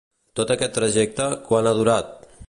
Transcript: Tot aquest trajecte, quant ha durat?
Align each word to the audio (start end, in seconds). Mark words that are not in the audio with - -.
Tot 0.37 0.53
aquest 0.55 0.73
trajecte, 0.77 1.27
quant 1.51 1.73
ha 1.73 1.77
durat? 1.81 2.17